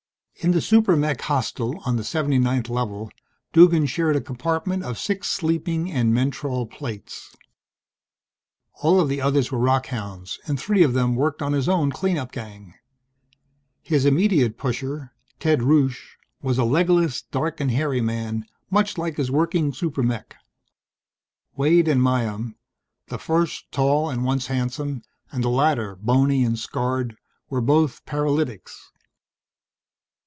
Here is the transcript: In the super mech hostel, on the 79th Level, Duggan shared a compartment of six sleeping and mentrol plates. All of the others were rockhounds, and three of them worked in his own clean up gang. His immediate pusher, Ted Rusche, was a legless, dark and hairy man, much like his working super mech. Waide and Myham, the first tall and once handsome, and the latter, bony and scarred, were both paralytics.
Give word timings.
In 0.43 0.53
the 0.53 0.61
super 0.61 0.95
mech 0.95 1.21
hostel, 1.21 1.79
on 1.85 1.97
the 1.97 2.01
79th 2.01 2.67
Level, 2.67 3.11
Duggan 3.53 3.85
shared 3.85 4.15
a 4.15 4.21
compartment 4.21 4.81
of 4.83 4.97
six 4.97 5.27
sleeping 5.27 5.91
and 5.91 6.15
mentrol 6.15 6.65
plates. 6.67 7.37
All 8.81 8.99
of 8.99 9.07
the 9.07 9.21
others 9.21 9.51
were 9.51 9.59
rockhounds, 9.59 10.39
and 10.47 10.59
three 10.59 10.81
of 10.81 10.93
them 10.93 11.15
worked 11.15 11.43
in 11.43 11.53
his 11.53 11.69
own 11.69 11.91
clean 11.91 12.17
up 12.17 12.31
gang. 12.31 12.73
His 13.83 14.03
immediate 14.03 14.57
pusher, 14.57 15.13
Ted 15.39 15.61
Rusche, 15.61 16.15
was 16.41 16.57
a 16.57 16.63
legless, 16.63 17.21
dark 17.21 17.59
and 17.59 17.69
hairy 17.69 18.01
man, 18.01 18.47
much 18.71 18.97
like 18.97 19.17
his 19.17 19.29
working 19.29 19.71
super 19.71 20.01
mech. 20.01 20.35
Waide 21.55 21.87
and 21.87 22.01
Myham, 22.01 22.55
the 23.09 23.19
first 23.19 23.71
tall 23.71 24.09
and 24.09 24.25
once 24.25 24.47
handsome, 24.47 25.03
and 25.31 25.43
the 25.43 25.49
latter, 25.49 25.95
bony 25.97 26.43
and 26.43 26.57
scarred, 26.57 27.15
were 27.51 27.61
both 27.61 28.03
paralytics. 28.07 28.89